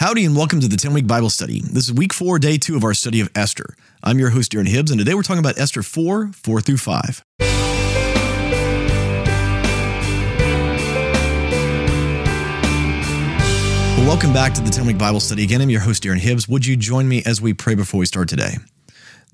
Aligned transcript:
Howdy, 0.00 0.24
and 0.24 0.34
welcome 0.34 0.60
to 0.60 0.66
the 0.66 0.78
10 0.78 0.94
week 0.94 1.06
Bible 1.06 1.28
study. 1.28 1.60
This 1.60 1.86
is 1.86 1.92
week 1.92 2.14
four, 2.14 2.38
day 2.38 2.56
two 2.56 2.74
of 2.74 2.84
our 2.84 2.94
study 2.94 3.20
of 3.20 3.28
Esther. 3.34 3.76
I'm 4.02 4.18
your 4.18 4.30
host, 4.30 4.50
Darren 4.50 4.66
Hibbs, 4.66 4.90
and 4.90 4.98
today 4.98 5.12
we're 5.12 5.22
talking 5.22 5.40
about 5.40 5.58
Esther 5.58 5.82
4 5.82 6.30
4 6.32 6.60
through 6.62 6.78
5. 6.78 7.22
Well, 7.38 7.48
welcome 14.06 14.32
back 14.32 14.54
to 14.54 14.62
the 14.62 14.70
10 14.72 14.86
week 14.86 14.96
Bible 14.96 15.20
study. 15.20 15.42
Again, 15.42 15.60
I'm 15.60 15.68
your 15.68 15.82
host, 15.82 16.02
Darren 16.02 16.16
Hibbs. 16.16 16.48
Would 16.48 16.64
you 16.64 16.78
join 16.78 17.06
me 17.06 17.22
as 17.26 17.42
we 17.42 17.52
pray 17.52 17.74
before 17.74 18.00
we 18.00 18.06
start 18.06 18.30
today? 18.30 18.54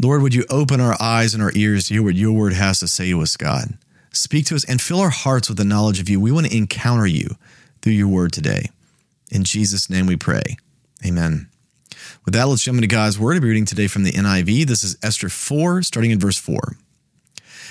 Lord, 0.02 0.20
would 0.22 0.34
you 0.34 0.46
open 0.50 0.80
our 0.80 1.00
eyes 1.00 1.32
and 1.32 1.44
our 1.44 1.52
ears 1.54 1.86
to 1.86 1.94
hear 1.94 2.02
what 2.02 2.16
your 2.16 2.32
word 2.32 2.54
has 2.54 2.80
to 2.80 2.88
say 2.88 3.10
to 3.10 3.20
us, 3.20 3.36
God? 3.36 3.78
Speak 4.10 4.46
to 4.46 4.56
us 4.56 4.64
and 4.64 4.80
fill 4.80 4.98
our 4.98 5.10
hearts 5.10 5.48
with 5.48 5.58
the 5.58 5.64
knowledge 5.64 6.00
of 6.00 6.08
you. 6.08 6.20
We 6.20 6.32
want 6.32 6.48
to 6.48 6.56
encounter 6.56 7.06
you 7.06 7.36
through 7.82 7.92
your 7.92 8.08
word 8.08 8.32
today. 8.32 8.70
In 9.36 9.44
Jesus' 9.44 9.90
name 9.90 10.06
we 10.06 10.16
pray. 10.16 10.56
Amen. 11.04 11.50
With 12.24 12.32
that, 12.32 12.48
let's 12.48 12.64
jump 12.64 12.76
into 12.76 12.88
God's 12.88 13.18
word. 13.18 13.34
I'll 13.34 13.42
be 13.42 13.48
reading 13.48 13.66
today 13.66 13.86
from 13.86 14.02
the 14.02 14.12
NIV. 14.12 14.64
This 14.64 14.82
is 14.82 14.96
Esther 15.02 15.28
4, 15.28 15.82
starting 15.82 16.10
in 16.10 16.18
verse 16.18 16.38
4. 16.38 16.58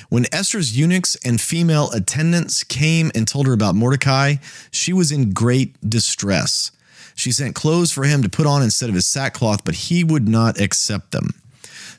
When 0.09 0.27
Esther's 0.31 0.77
eunuchs 0.77 1.17
and 1.25 1.41
female 1.41 1.89
attendants 1.89 2.63
came 2.63 3.11
and 3.15 3.27
told 3.27 3.47
her 3.47 3.53
about 3.53 3.73
Mordecai, 3.73 4.35
she 4.69 4.93
was 4.93 5.11
in 5.11 5.33
great 5.33 5.75
distress. 5.89 6.69
She 7.15 7.31
sent 7.31 7.55
clothes 7.55 7.91
for 7.91 8.03
him 8.03 8.21
to 8.21 8.29
put 8.29 8.45
on 8.45 8.61
instead 8.61 8.89
of 8.89 8.95
his 8.95 9.07
sackcloth, 9.07 9.65
but 9.65 9.73
he 9.73 10.03
would 10.03 10.27
not 10.27 10.61
accept 10.61 11.13
them. 11.13 11.31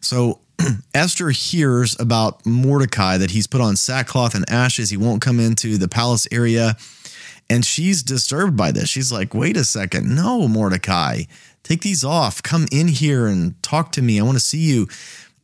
So 0.01 0.39
Esther 0.95 1.31
hears 1.31 1.99
about 1.99 2.47
Mordecai 2.47 3.19
that 3.19 3.33
he's 3.33 3.49
put 3.49 3.61
on 3.61 3.75
sackcloth 3.75 4.37
and 4.37 4.49
ashes. 4.49 4.91
He 4.91 4.97
won't 4.97 5.23
come 5.23 5.41
into 5.41 5.77
the 5.77 5.89
palace 5.89 6.29
area. 6.31 6.77
And 7.49 7.65
she's 7.65 8.03
disturbed 8.03 8.57
by 8.57 8.73
this. 8.73 8.89
She's 8.89 9.13
like, 9.13 9.33
wait 9.33 9.57
a 9.57 9.65
second. 9.65 10.15
No, 10.15 10.49
Mordecai, 10.49 11.23
take 11.63 11.83
these 11.83 12.03
off. 12.03 12.43
Come 12.43 12.67
in 12.73 12.89
here 12.89 13.27
and 13.27 13.61
talk 13.63 13.93
to 13.93 14.03
me. 14.03 14.19
I 14.19 14.25
want 14.25 14.37
to 14.37 14.45
see 14.45 14.59
you. 14.59 14.89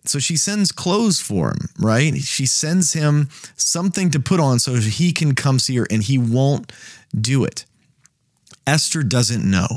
So 0.04 0.18
she 0.18 0.36
sends 0.36 0.72
clothes 0.72 1.20
for 1.20 1.50
him, 1.50 1.68
right? 1.78 2.16
She 2.16 2.44
sends 2.44 2.92
him 2.92 3.28
something 3.56 4.10
to 4.10 4.18
put 4.18 4.40
on 4.40 4.58
so 4.58 4.74
he 4.74 5.12
can 5.12 5.36
come 5.36 5.60
see 5.60 5.76
her, 5.76 5.86
and 5.92 6.02
he 6.02 6.18
won't 6.18 6.72
do 7.18 7.44
it. 7.44 7.64
Esther 8.66 9.04
doesn't 9.04 9.48
know, 9.48 9.68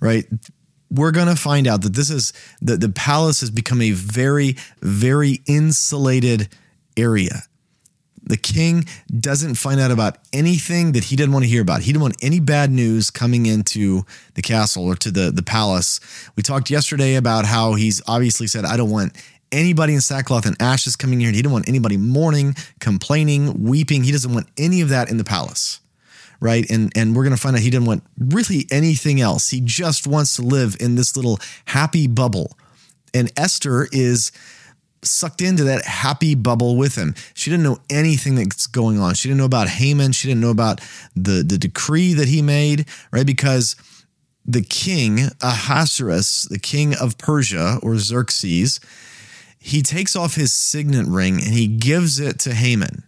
right? 0.00 0.26
We're 0.90 1.10
going 1.10 1.26
to 1.26 1.34
find 1.34 1.66
out 1.66 1.82
that 1.82 1.94
this 1.94 2.08
is 2.08 2.32
that 2.60 2.80
the 2.80 2.88
palace 2.88 3.40
has 3.40 3.50
become 3.50 3.82
a 3.82 3.90
very, 3.90 4.56
very 4.80 5.40
insulated 5.46 6.48
area. 6.96 7.42
The 8.24 8.36
king 8.36 8.84
doesn't 9.18 9.56
find 9.56 9.80
out 9.80 9.90
about 9.90 10.18
anything 10.32 10.92
that 10.92 11.04
he 11.04 11.16
didn't 11.16 11.32
want 11.32 11.44
to 11.44 11.48
hear 11.48 11.62
about. 11.62 11.82
He 11.82 11.92
didn't 11.92 12.02
want 12.02 12.16
any 12.22 12.40
bad 12.40 12.70
news 12.70 13.10
coming 13.10 13.46
into 13.46 14.04
the 14.34 14.42
castle 14.42 14.84
or 14.84 14.94
to 14.96 15.10
the, 15.10 15.30
the 15.30 15.42
palace. 15.42 15.98
We 16.36 16.42
talked 16.42 16.70
yesterday 16.70 17.16
about 17.16 17.44
how 17.44 17.74
he's 17.74 18.00
obviously 18.06 18.46
said, 18.46 18.64
I 18.64 18.76
don't 18.76 18.90
want 18.90 19.16
anybody 19.52 19.94
in 19.94 20.00
sackcloth 20.00 20.46
and 20.46 20.60
ashes 20.60 20.96
coming 20.96 21.20
here. 21.20 21.30
He 21.30 21.36
didn't 21.36 21.52
want 21.52 21.68
anybody 21.68 21.96
mourning, 21.96 22.56
complaining, 22.80 23.62
weeping. 23.62 24.02
He 24.02 24.12
doesn't 24.12 24.32
want 24.32 24.48
any 24.56 24.80
of 24.80 24.88
that 24.88 25.10
in 25.10 25.18
the 25.18 25.24
palace. 25.24 25.80
Right. 26.40 26.68
And 26.68 26.90
and 26.96 27.14
we're 27.14 27.22
gonna 27.22 27.36
find 27.36 27.54
out 27.54 27.62
he 27.62 27.70
didn't 27.70 27.86
want 27.86 28.02
really 28.18 28.66
anything 28.72 29.20
else. 29.20 29.50
He 29.50 29.60
just 29.60 30.08
wants 30.08 30.34
to 30.36 30.42
live 30.42 30.76
in 30.80 30.96
this 30.96 31.16
little 31.16 31.38
happy 31.66 32.08
bubble. 32.08 32.56
And 33.14 33.30
Esther 33.36 33.86
is 33.92 34.32
sucked 35.02 35.42
into 35.42 35.64
that 35.64 35.84
happy 35.84 36.34
bubble 36.34 36.76
with 36.76 36.96
him. 36.96 37.14
She 37.34 37.50
didn't 37.50 37.64
know 37.64 37.78
anything 37.90 38.36
that's 38.36 38.66
going 38.66 38.98
on. 38.98 39.14
She 39.14 39.28
didn't 39.28 39.38
know 39.38 39.44
about 39.44 39.68
Haman. 39.68 40.12
She 40.12 40.28
didn't 40.28 40.40
know 40.40 40.50
about 40.50 40.80
the, 41.16 41.42
the 41.42 41.58
decree 41.58 42.14
that 42.14 42.28
he 42.28 42.42
made, 42.42 42.86
right? 43.10 43.26
Because 43.26 43.76
the 44.44 44.62
king, 44.62 45.28
Ahasuerus, 45.40 46.44
the 46.44 46.58
king 46.58 46.94
of 46.94 47.18
Persia 47.18 47.78
or 47.82 47.96
Xerxes, 47.96 48.80
he 49.58 49.82
takes 49.82 50.16
off 50.16 50.34
his 50.34 50.52
signet 50.52 51.06
ring 51.06 51.34
and 51.34 51.54
he 51.54 51.66
gives 51.66 52.18
it 52.18 52.38
to 52.40 52.54
Haman. 52.54 53.04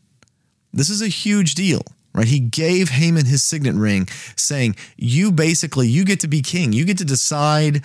This 0.72 0.90
is 0.90 1.02
a 1.02 1.08
huge 1.08 1.54
deal 1.54 1.82
right 2.14 2.28
he 2.28 2.38
gave 2.38 2.88
haman 2.90 3.26
his 3.26 3.42
signet 3.42 3.74
ring 3.74 4.06
saying 4.36 4.76
you 4.96 5.30
basically 5.32 5.88
you 5.88 6.04
get 6.04 6.20
to 6.20 6.28
be 6.28 6.40
king 6.40 6.72
you 6.72 6.84
get 6.84 6.96
to 6.96 7.04
decide 7.04 7.84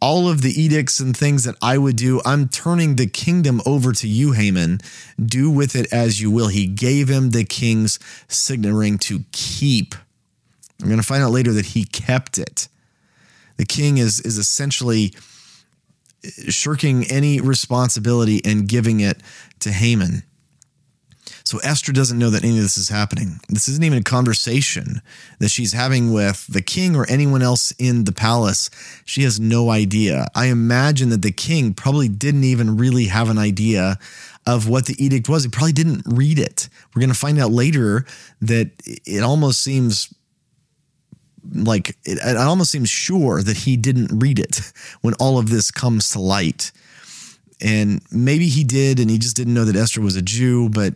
all 0.00 0.28
of 0.28 0.42
the 0.42 0.50
edicts 0.50 1.00
and 1.00 1.16
things 1.16 1.44
that 1.44 1.56
I 1.60 1.76
would 1.78 1.96
do, 1.96 2.20
I'm 2.24 2.48
turning 2.48 2.96
the 2.96 3.06
kingdom 3.06 3.60
over 3.66 3.92
to 3.92 4.06
you, 4.08 4.32
Haman. 4.32 4.80
Do 5.22 5.50
with 5.50 5.74
it 5.74 5.92
as 5.92 6.20
you 6.20 6.30
will. 6.30 6.48
He 6.48 6.66
gave 6.66 7.08
him 7.08 7.30
the 7.30 7.44
king's 7.44 7.98
signet 8.28 8.72
ring 8.72 8.98
to 8.98 9.24
keep. 9.32 9.94
I'm 10.80 10.86
going 10.86 11.00
to 11.00 11.06
find 11.06 11.22
out 11.22 11.32
later 11.32 11.52
that 11.52 11.66
he 11.66 11.84
kept 11.84 12.38
it. 12.38 12.68
The 13.56 13.66
king 13.66 13.98
is, 13.98 14.20
is 14.20 14.38
essentially 14.38 15.14
uh, 16.24 16.28
shirking 16.48 17.04
any 17.10 17.40
responsibility 17.40 18.40
and 18.44 18.68
giving 18.68 19.00
it 19.00 19.20
to 19.60 19.72
Haman. 19.72 20.22
So 21.48 21.56
Esther 21.60 21.92
doesn't 21.92 22.18
know 22.18 22.28
that 22.28 22.44
any 22.44 22.58
of 22.58 22.62
this 22.62 22.76
is 22.76 22.90
happening. 22.90 23.40
This 23.48 23.70
isn't 23.70 23.82
even 23.82 24.00
a 24.00 24.02
conversation 24.02 25.00
that 25.38 25.48
she's 25.48 25.72
having 25.72 26.12
with 26.12 26.46
the 26.46 26.60
king 26.60 26.94
or 26.94 27.06
anyone 27.08 27.40
else 27.40 27.72
in 27.78 28.04
the 28.04 28.12
palace. 28.12 28.68
She 29.06 29.22
has 29.22 29.40
no 29.40 29.70
idea. 29.70 30.26
I 30.34 30.48
imagine 30.48 31.08
that 31.08 31.22
the 31.22 31.32
king 31.32 31.72
probably 31.72 32.06
didn't 32.06 32.44
even 32.44 32.76
really 32.76 33.06
have 33.06 33.30
an 33.30 33.38
idea 33.38 33.96
of 34.46 34.68
what 34.68 34.84
the 34.84 35.02
edict 35.02 35.30
was. 35.30 35.44
He 35.44 35.48
probably 35.48 35.72
didn't 35.72 36.02
read 36.04 36.38
it. 36.38 36.68
We're 36.94 37.00
going 37.00 37.14
to 37.14 37.18
find 37.18 37.38
out 37.38 37.50
later 37.50 38.04
that 38.42 38.70
it 38.84 39.22
almost 39.22 39.62
seems 39.62 40.12
like 41.50 41.96
it, 42.04 42.18
it 42.22 42.36
almost 42.36 42.72
seems 42.72 42.90
sure 42.90 43.42
that 43.42 43.56
he 43.56 43.78
didn't 43.78 44.18
read 44.18 44.38
it 44.38 44.70
when 45.00 45.14
all 45.14 45.38
of 45.38 45.48
this 45.48 45.70
comes 45.70 46.10
to 46.10 46.20
light. 46.20 46.72
And 47.58 48.02
maybe 48.12 48.48
he 48.48 48.64
did, 48.64 49.00
and 49.00 49.08
he 49.08 49.16
just 49.16 49.34
didn't 49.34 49.54
know 49.54 49.64
that 49.64 49.76
Esther 49.76 50.02
was 50.02 50.14
a 50.14 50.20
Jew, 50.22 50.68
but 50.68 50.94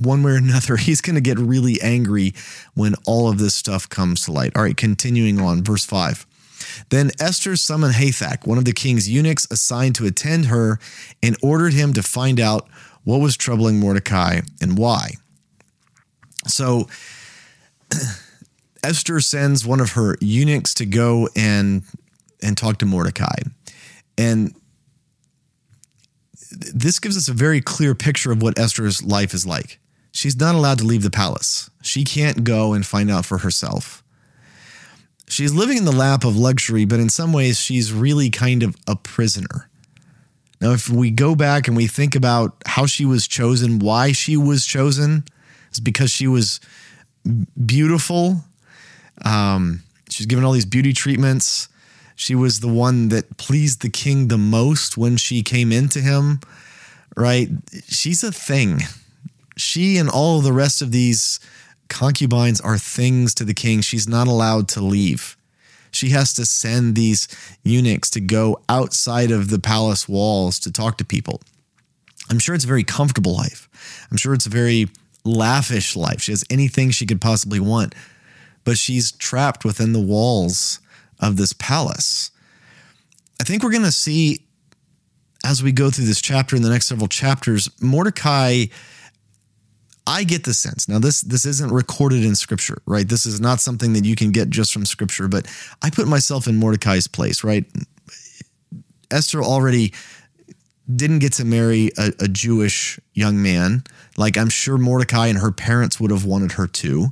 one 0.00 0.22
way 0.22 0.32
or 0.32 0.36
another, 0.36 0.76
he's 0.76 1.00
going 1.00 1.14
to 1.14 1.20
get 1.20 1.38
really 1.38 1.80
angry 1.80 2.34
when 2.74 2.94
all 3.06 3.28
of 3.28 3.38
this 3.38 3.54
stuff 3.54 3.88
comes 3.88 4.24
to 4.24 4.32
light. 4.32 4.56
All 4.56 4.62
right, 4.62 4.76
continuing 4.76 5.40
on, 5.40 5.62
verse 5.62 5.84
5. 5.84 6.26
Then 6.88 7.10
Esther 7.20 7.56
summoned 7.56 7.94
Hathach, 7.94 8.46
one 8.46 8.58
of 8.58 8.64
the 8.64 8.72
king's 8.72 9.08
eunuchs 9.08 9.46
assigned 9.50 9.94
to 9.96 10.06
attend 10.06 10.46
her, 10.46 10.78
and 11.22 11.36
ordered 11.42 11.74
him 11.74 11.92
to 11.92 12.02
find 12.02 12.40
out 12.40 12.68
what 13.04 13.20
was 13.20 13.36
troubling 13.36 13.78
Mordecai 13.78 14.40
and 14.60 14.76
why. 14.76 15.12
So 16.46 16.88
Esther 18.82 19.20
sends 19.20 19.66
one 19.66 19.80
of 19.80 19.92
her 19.92 20.16
eunuchs 20.20 20.74
to 20.74 20.86
go 20.86 21.28
and 21.36 21.82
and 22.42 22.56
talk 22.56 22.78
to 22.78 22.86
Mordecai. 22.86 23.40
And 24.18 24.54
this 26.50 26.98
gives 26.98 27.16
us 27.16 27.28
a 27.28 27.32
very 27.32 27.60
clear 27.60 27.94
picture 27.94 28.32
of 28.32 28.42
what 28.42 28.58
Esther's 28.58 29.02
life 29.02 29.34
is 29.34 29.46
like. 29.46 29.78
She's 30.12 30.36
not 30.36 30.54
allowed 30.54 30.78
to 30.78 30.84
leave 30.84 31.02
the 31.02 31.10
palace. 31.10 31.70
She 31.82 32.04
can't 32.04 32.44
go 32.44 32.72
and 32.72 32.86
find 32.86 33.10
out 33.10 33.26
for 33.26 33.38
herself. 33.38 34.02
She's 35.28 35.52
living 35.52 35.76
in 35.76 35.84
the 35.84 35.92
lap 35.92 36.24
of 36.24 36.36
luxury, 36.36 36.84
but 36.84 37.00
in 37.00 37.08
some 37.08 37.32
ways, 37.32 37.60
she's 37.60 37.92
really 37.92 38.30
kind 38.30 38.62
of 38.62 38.76
a 38.86 38.96
prisoner. 38.96 39.68
Now, 40.60 40.72
if 40.72 40.88
we 40.88 41.10
go 41.10 41.34
back 41.34 41.68
and 41.68 41.76
we 41.76 41.86
think 41.86 42.14
about 42.14 42.56
how 42.64 42.86
she 42.86 43.04
was 43.04 43.28
chosen, 43.28 43.78
why 43.78 44.12
she 44.12 44.36
was 44.36 44.64
chosen, 44.64 45.24
it's 45.68 45.80
because 45.80 46.10
she 46.10 46.26
was 46.26 46.60
beautiful. 47.66 48.44
Um, 49.24 49.82
she's 50.08 50.26
given 50.26 50.44
all 50.44 50.52
these 50.52 50.64
beauty 50.64 50.92
treatments. 50.92 51.68
She 52.16 52.34
was 52.34 52.60
the 52.60 52.68
one 52.68 53.10
that 53.10 53.36
pleased 53.36 53.82
the 53.82 53.90
king 53.90 54.28
the 54.28 54.38
most 54.38 54.96
when 54.96 55.18
she 55.18 55.42
came 55.42 55.70
into 55.70 56.00
him, 56.00 56.40
right? 57.14 57.50
She's 57.86 58.24
a 58.24 58.32
thing. 58.32 58.80
She 59.56 59.98
and 59.98 60.08
all 60.08 60.40
the 60.40 60.52
rest 60.52 60.80
of 60.80 60.92
these 60.92 61.38
concubines 61.88 62.60
are 62.60 62.78
things 62.78 63.34
to 63.34 63.44
the 63.44 63.54
king. 63.54 63.82
She's 63.82 64.08
not 64.08 64.28
allowed 64.28 64.66
to 64.70 64.80
leave. 64.80 65.36
She 65.90 66.08
has 66.10 66.32
to 66.34 66.46
send 66.46 66.94
these 66.94 67.28
eunuchs 67.62 68.10
to 68.10 68.20
go 68.20 68.60
outside 68.68 69.30
of 69.30 69.50
the 69.50 69.58
palace 69.58 70.08
walls 70.08 70.58
to 70.60 70.72
talk 70.72 70.98
to 70.98 71.04
people. 71.04 71.42
I'm 72.30 72.38
sure 72.38 72.54
it's 72.54 72.64
a 72.64 72.68
very 72.68 72.84
comfortable 72.84 73.34
life. 73.34 73.68
I'm 74.10 74.16
sure 74.16 74.34
it's 74.34 74.46
a 74.46 74.50
very 74.50 74.88
lavish 75.24 75.96
life. 75.96 76.22
She 76.22 76.32
has 76.32 76.44
anything 76.50 76.90
she 76.90 77.06
could 77.06 77.20
possibly 77.20 77.60
want, 77.60 77.94
but 78.64 78.78
she's 78.78 79.12
trapped 79.12 79.64
within 79.64 79.92
the 79.92 80.00
walls 80.00 80.80
of 81.20 81.36
this 81.36 81.52
palace. 81.54 82.30
I 83.40 83.44
think 83.44 83.62
we're 83.62 83.70
going 83.70 83.82
to 83.82 83.92
see 83.92 84.46
as 85.44 85.62
we 85.62 85.70
go 85.70 85.90
through 85.90 86.06
this 86.06 86.20
chapter 86.20 86.56
in 86.56 86.62
the 86.62 86.68
next 86.68 86.86
several 86.86 87.08
chapters, 87.08 87.70
Mordecai. 87.80 88.66
I 90.08 90.24
get 90.24 90.44
the 90.44 90.54
sense. 90.54 90.88
Now 90.88 90.98
this 90.98 91.20
this 91.22 91.44
isn't 91.44 91.72
recorded 91.72 92.24
in 92.24 92.36
scripture, 92.36 92.78
right? 92.86 93.08
This 93.08 93.26
is 93.26 93.40
not 93.40 93.60
something 93.60 93.92
that 93.94 94.04
you 94.04 94.14
can 94.14 94.30
get 94.30 94.50
just 94.50 94.72
from 94.72 94.86
scripture, 94.86 95.26
but 95.28 95.46
I 95.82 95.90
put 95.90 96.06
myself 96.06 96.46
in 96.46 96.56
Mordecai's 96.56 97.08
place, 97.08 97.42
right? 97.42 97.64
Esther 99.10 99.42
already 99.42 99.92
didn't 100.94 101.18
get 101.18 101.32
to 101.34 101.44
marry 101.44 101.90
a, 101.98 102.12
a 102.20 102.28
Jewish 102.28 103.00
young 103.14 103.42
man, 103.42 103.82
like 104.16 104.38
I'm 104.38 104.48
sure 104.48 104.78
Mordecai 104.78 105.26
and 105.26 105.38
her 105.38 105.50
parents 105.50 105.98
would 105.98 106.12
have 106.12 106.24
wanted 106.24 106.52
her 106.52 106.68
to, 106.68 107.08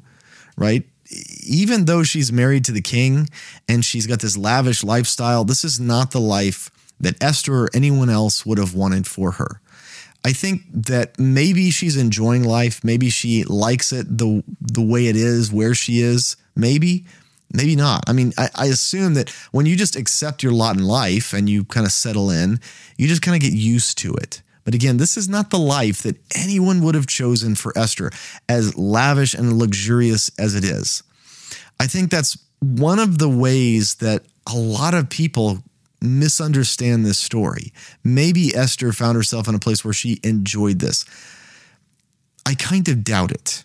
right? 0.57 0.85
Even 1.11 1.85
though 1.85 2.03
she's 2.03 2.33
married 2.33 2.65
to 2.65 2.73
the 2.73 2.81
king 2.81 3.29
and 3.69 3.85
she's 3.85 4.06
got 4.06 4.21
this 4.21 4.37
lavish 4.37 4.83
lifestyle, 4.83 5.45
this 5.45 5.65
is 5.65 5.79
not 5.79 6.11
the 6.11 6.21
life 6.21 6.71
that 7.01 7.23
Esther 7.23 7.65
or 7.65 7.71
anyone 7.75 8.11
else 8.11 8.47
would 8.47 8.59
have 8.59 8.75
wanted 8.75 9.06
for 9.06 9.33
her. 9.33 9.61
I 10.25 10.33
think 10.33 10.62
that 10.73 11.19
maybe 11.19 11.71
she's 11.71 11.97
enjoying 11.97 12.45
life. 12.45 12.83
Maybe 12.83 13.11
she 13.11 13.45
likes 13.45 13.93
it 13.93 14.06
the 14.17 14.43
the 14.61 14.81
way 14.81 15.06
it 15.06 15.17
is, 15.17 15.53
where 15.53 15.75
she 15.75 16.01
is. 16.01 16.37
Maybe, 16.56 17.05
maybe 17.53 17.77
not. 17.77 18.05
I 18.09 18.15
mean, 18.15 18.33
I, 18.39 18.49
I 18.55 18.67
assume 18.67 19.15
that 19.15 19.29
when 19.53 19.67
you 19.67 19.77
just 19.77 19.97
accept 19.97 20.43
your 20.43 20.53
lot 20.53 20.77
in 20.77 20.85
life 20.85 21.35
and 21.35 21.50
you 21.50 21.65
kind 21.65 21.85
of 21.85 21.93
settle 21.93 22.31
in, 22.31 22.61
you 22.97 23.07
just 23.07 23.21
kind 23.21 23.35
of 23.35 23.43
get 23.43 23.53
used 23.53 23.99
to 23.99 24.15
it. 24.15 24.41
But 24.64 24.75
again, 24.75 24.96
this 24.96 25.16
is 25.16 25.28
not 25.28 25.50
the 25.50 25.58
life 25.58 26.02
that 26.02 26.16
anyone 26.34 26.82
would 26.82 26.94
have 26.94 27.06
chosen 27.06 27.55
for 27.55 27.76
Esther, 27.76 28.11
as 28.49 28.76
lavish 28.76 29.34
and 29.34 29.58
luxurious 29.58 30.31
as 30.38 30.55
it 30.55 30.64
is. 30.64 31.02
I 31.78 31.87
think 31.87 32.11
that's 32.11 32.38
one 32.61 32.99
of 32.99 33.19
the 33.19 33.28
ways 33.28 33.96
that 33.96 34.22
a 34.46 34.56
lot 34.56 34.94
of 34.94 35.11
people 35.11 35.62
misunderstand 36.00 37.05
this 37.05 37.19
story. 37.19 37.72
Maybe 38.02 38.55
Esther 38.55 38.93
found 38.93 39.16
herself 39.16 39.49
in 39.49 39.55
a 39.55 39.58
place 39.58 39.84
where 39.84 39.94
she 39.94 40.20
enjoyed 40.22 40.78
this. 40.78 41.05
I 42.46 42.55
kind 42.55 42.88
of 42.88 43.05
doubt 43.05 43.32
it. 43.32 43.64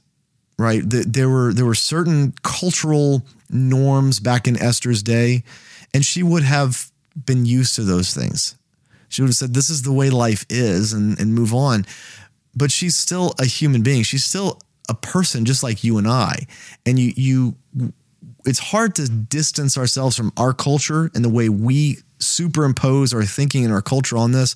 Right? 0.58 0.82
There 0.86 1.30
were 1.30 1.54
there 1.54 1.66
were 1.66 1.74
certain 1.74 2.34
cultural 2.44 3.26
norms 3.50 4.20
back 4.20 4.46
in 4.46 4.62
Esther's 4.62 5.02
day, 5.02 5.44
and 5.94 6.04
she 6.04 6.22
would 6.22 6.44
have 6.44 6.92
been 7.26 7.46
used 7.46 7.76
to 7.76 7.84
those 7.84 8.14
things. 8.14 8.56
She 9.10 9.22
would 9.22 9.30
have 9.30 9.36
said, 9.36 9.54
This 9.54 9.70
is 9.70 9.82
the 9.82 9.92
way 9.92 10.10
life 10.10 10.46
is, 10.50 10.94
and, 10.94 11.20
and 11.20 11.34
move 11.34 11.54
on. 11.54 11.86
But 12.56 12.72
she's 12.72 12.96
still 12.96 13.34
a 13.40 13.46
human 13.46 13.84
being. 13.84 14.04
She's 14.04 14.24
still 14.24 14.60
a 14.88 14.94
person 14.94 15.46
just 15.46 15.62
like 15.64 15.84
you 15.84 15.98
and 15.98 16.08
I. 16.08 16.48
And 16.86 16.98
you 16.98 17.14
you 17.16 17.56
it's 18.46 18.60
hard 18.60 18.96
to 18.96 19.08
distance 19.10 19.78
ourselves 19.78 20.16
from 20.16 20.32
our 20.38 20.54
culture 20.54 21.12
and 21.14 21.24
the 21.24 21.30
way 21.30 21.50
we 21.50 21.98
superimpose 22.20 23.14
our 23.14 23.24
thinking 23.24 23.66
and 23.66 23.74
our 23.74 23.82
culture 23.82 24.18
on 24.18 24.32
this. 24.32 24.56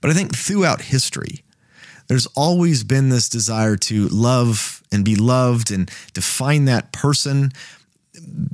But 0.00 0.10
I 0.10 0.14
think 0.14 0.34
throughout 0.36 0.80
history, 0.80 1.42
there's 2.08 2.26
always 2.36 2.84
been 2.84 3.08
this 3.08 3.28
desire 3.28 3.76
to 3.76 4.08
love 4.08 4.82
and 4.92 5.04
be 5.04 5.16
loved 5.16 5.70
and 5.70 5.90
to 6.14 6.20
find 6.20 6.68
that 6.68 6.92
person 6.92 7.52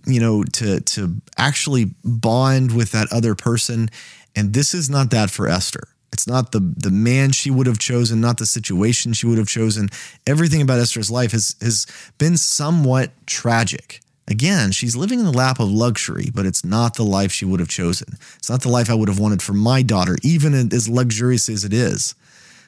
you 0.06 0.20
know 0.20 0.42
to 0.42 0.80
to 0.80 1.14
actually 1.38 1.94
bond 2.04 2.74
with 2.74 2.92
that 2.92 3.12
other 3.12 3.34
person 3.34 3.88
and 4.34 4.54
this 4.54 4.74
is 4.74 4.88
not 4.88 5.10
that 5.10 5.30
for 5.30 5.48
Esther 5.48 5.88
it's 6.12 6.26
not 6.26 6.52
the 6.52 6.60
the 6.60 6.90
man 6.90 7.32
she 7.32 7.50
would 7.50 7.66
have 7.66 7.78
chosen 7.78 8.20
not 8.20 8.38
the 8.38 8.46
situation 8.46 9.12
she 9.12 9.26
would 9.26 9.38
have 9.38 9.48
chosen 9.48 9.88
everything 10.26 10.62
about 10.62 10.78
Esther's 10.78 11.10
life 11.10 11.32
has 11.32 11.56
has 11.60 11.86
been 12.18 12.36
somewhat 12.36 13.10
tragic 13.26 14.00
Again, 14.28 14.70
she's 14.70 14.94
living 14.94 15.18
in 15.18 15.24
the 15.24 15.32
lap 15.32 15.58
of 15.58 15.70
luxury, 15.70 16.30
but 16.32 16.46
it's 16.46 16.64
not 16.64 16.94
the 16.94 17.04
life 17.04 17.32
she 17.32 17.44
would 17.44 17.60
have 17.60 17.68
chosen. 17.68 18.16
It's 18.36 18.48
not 18.48 18.62
the 18.62 18.68
life 18.68 18.88
I 18.88 18.94
would 18.94 19.08
have 19.08 19.18
wanted 19.18 19.42
for 19.42 19.52
my 19.52 19.82
daughter, 19.82 20.16
even 20.22 20.54
as 20.72 20.88
luxurious 20.88 21.48
as 21.48 21.64
it 21.64 21.72
is. 21.72 22.14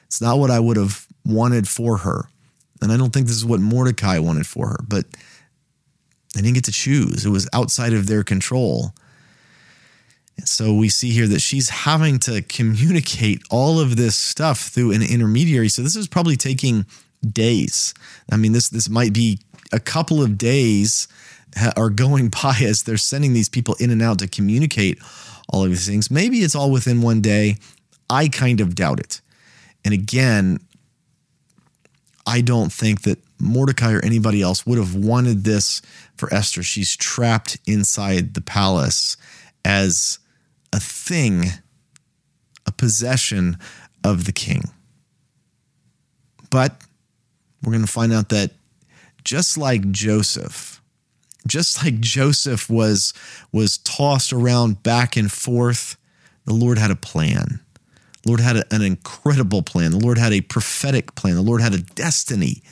It's 0.05 0.21
not 0.21 0.37
what 0.37 0.51
I 0.51 0.59
would 0.59 0.77
have 0.77 1.07
wanted 1.25 1.67
for 1.67 1.97
her. 1.97 2.29
And 2.81 2.91
I 2.91 2.97
don't 2.97 3.11
think 3.11 3.27
this 3.27 3.37
is 3.37 3.45
what 3.45 3.61
Mordecai 3.61 4.19
wanted 4.19 4.45
for 4.45 4.67
her, 4.67 4.79
but 4.87 5.05
they 6.33 6.41
didn't 6.41 6.55
get 6.55 6.65
to 6.65 6.71
choose. 6.73 7.25
It 7.25 7.29
was 7.29 7.47
outside 7.53 7.93
of 7.93 8.07
their 8.07 8.23
control. 8.23 8.93
And 10.37 10.47
so 10.47 10.73
we 10.73 10.89
see 10.89 11.11
here 11.11 11.27
that 11.27 11.41
she's 11.41 11.69
having 11.69 12.19
to 12.19 12.41
communicate 12.41 13.41
all 13.49 13.79
of 13.79 13.95
this 13.95 14.15
stuff 14.15 14.59
through 14.59 14.91
an 14.91 15.01
intermediary. 15.01 15.69
So 15.69 15.81
this 15.81 15.95
is 15.95 16.07
probably 16.07 16.35
taking 16.35 16.85
days. 17.25 17.93
I 18.31 18.37
mean, 18.37 18.51
this 18.51 18.69
this 18.69 18.89
might 18.89 19.13
be 19.13 19.39
a 19.71 19.79
couple 19.79 20.21
of 20.21 20.37
days 20.37 21.07
are 21.77 21.89
going 21.89 22.29
by 22.43 22.57
as 22.61 22.83
they're 22.83 22.97
sending 22.97 23.33
these 23.33 23.49
people 23.49 23.75
in 23.79 23.91
and 23.91 24.01
out 24.01 24.19
to 24.19 24.27
communicate 24.27 24.99
all 25.49 25.63
of 25.63 25.69
these 25.69 25.87
things. 25.87 26.11
Maybe 26.11 26.39
it's 26.39 26.55
all 26.55 26.71
within 26.71 27.01
one 27.01 27.21
day. 27.21 27.57
I 28.09 28.27
kind 28.27 28.61
of 28.61 28.75
doubt 28.75 28.99
it. 28.99 29.21
And 29.83 29.93
again, 29.93 30.59
I 32.25 32.41
don't 32.41 32.73
think 32.73 33.03
that 33.03 33.19
Mordecai 33.39 33.93
or 33.93 34.03
anybody 34.03 34.41
else 34.41 34.65
would 34.65 34.77
have 34.79 34.95
wanted 34.95 35.43
this 35.43 35.81
for 36.17 36.33
Esther. 36.33 36.63
She's 36.63 36.95
trapped 36.95 37.57
inside 37.67 38.33
the 38.33 38.41
palace 38.41 39.17
as 39.63 40.19
a 40.75 40.79
thing, 40.79 41.45
a 42.67 42.71
possession 42.71 43.57
of 44.03 44.25
the 44.25 44.33
king. 44.33 44.63
But 46.51 46.75
we're 47.63 47.71
going 47.71 47.85
to 47.85 47.91
find 47.91 48.11
out 48.11 48.29
that 48.29 48.51
just 49.23 49.57
like 49.57 49.89
Joseph, 49.91 50.81
just 51.47 51.83
like 51.83 51.99
Joseph 52.01 52.69
was 52.69 53.13
was 53.51 53.77
tossed 53.79 54.33
around 54.33 54.83
back 54.83 55.15
and 55.15 55.31
forth, 55.31 55.97
the 56.43 56.53
Lord 56.53 56.77
had 56.77 56.91
a 56.91 56.95
plan. 56.95 57.61
The 58.23 58.29
Lord 58.29 58.41
had 58.41 58.63
an 58.71 58.81
incredible 58.81 59.61
plan. 59.61 59.91
The 59.91 59.99
Lord 59.99 60.17
had 60.17 60.33
a 60.33 60.41
prophetic 60.41 61.15
plan. 61.15 61.35
The 61.35 61.41
Lord 61.41 61.61
had 61.61 61.73
a 61.73 61.81
destiny. 61.81 62.63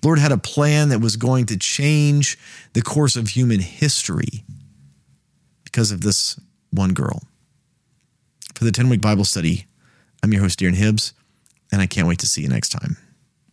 The 0.00 0.08
Lord 0.08 0.18
had 0.18 0.32
a 0.32 0.38
plan 0.38 0.88
that 0.88 1.00
was 1.00 1.16
going 1.16 1.46
to 1.46 1.56
change 1.56 2.38
the 2.72 2.82
course 2.82 3.14
of 3.14 3.28
human 3.28 3.60
history 3.60 4.44
because 5.64 5.92
of 5.92 6.00
this 6.00 6.40
one 6.70 6.92
girl. 6.92 7.22
For 8.62 8.66
the 8.66 8.70
10 8.70 8.90
week 8.90 9.00
Bible 9.00 9.24
study, 9.24 9.66
I'm 10.22 10.32
your 10.32 10.42
host, 10.42 10.60
Darren 10.60 10.76
Hibbs, 10.76 11.14
and 11.72 11.82
I 11.82 11.88
can't 11.88 12.06
wait 12.06 12.20
to 12.20 12.28
see 12.28 12.42
you 12.42 12.48
next 12.48 12.68
time. 12.68 12.96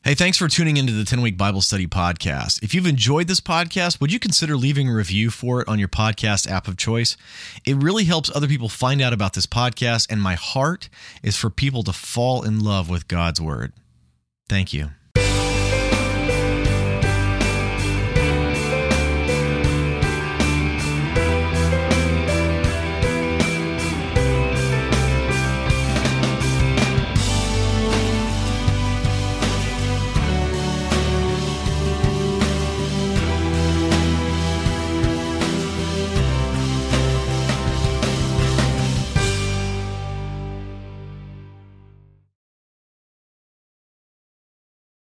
Hey, 0.03 0.13
thanks 0.13 0.37
for 0.37 0.47
tuning 0.47 0.77
into 0.77 0.93
the 0.93 1.03
10 1.03 1.21
Week 1.21 1.35
Bible 1.35 1.61
Study 1.61 1.87
Podcast. 1.87 2.61
If 2.61 2.75
you've 2.75 2.85
enjoyed 2.85 3.27
this 3.27 3.41
podcast, 3.41 3.99
would 3.99 4.13
you 4.13 4.19
consider 4.19 4.55
leaving 4.55 4.87
a 4.87 4.93
review 4.93 5.31
for 5.31 5.61
it 5.61 5.67
on 5.67 5.79
your 5.79 5.87
podcast 5.87 6.47
app 6.47 6.67
of 6.67 6.77
choice? 6.77 7.17
It 7.65 7.77
really 7.77 8.03
helps 8.03 8.29
other 8.35 8.47
people 8.47 8.69
find 8.69 9.01
out 9.01 9.11
about 9.11 9.33
this 9.33 9.47
podcast, 9.47 10.11
and 10.11 10.21
my 10.21 10.35
heart 10.35 10.89
is 11.23 11.35
for 11.35 11.49
people 11.49 11.81
to 11.85 11.91
fall 11.91 12.43
in 12.43 12.59
love 12.59 12.87
with 12.87 13.07
God's 13.07 13.41
Word. 13.41 13.73
Thank 14.47 14.73
you. 14.73 14.91